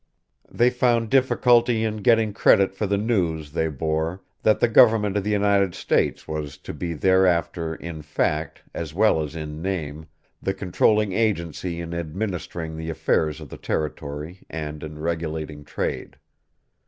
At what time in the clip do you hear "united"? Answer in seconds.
5.29-5.75